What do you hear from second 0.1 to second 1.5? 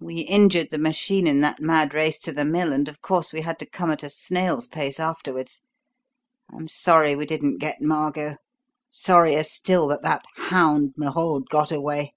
injured the machine in